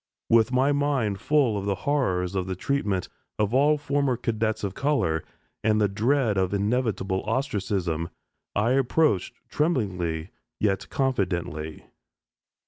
With 0.31 0.51
my 0.51 0.71
mind 0.71 1.19
full 1.21 1.55
of 1.59 1.65
the 1.65 1.75
horrors 1.85 2.33
of 2.33 2.47
the 2.47 2.55
treatment 2.55 3.07
of 3.37 3.53
all 3.53 3.77
former 3.77 4.17
cadets 4.17 4.63
of 4.63 4.73
color, 4.73 5.23
and 5.63 5.79
the 5.79 5.87
dread 5.87 6.39
of 6.39 6.55
inevitable 6.55 7.21
ostracism, 7.27 8.09
I 8.55 8.71
approached 8.71 9.35
tremblingly 9.51 10.31
yet 10.59 10.89
confidently. 10.89 11.85